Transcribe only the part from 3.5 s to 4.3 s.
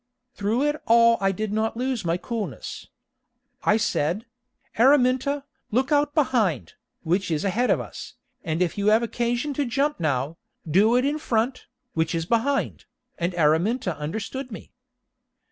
I said: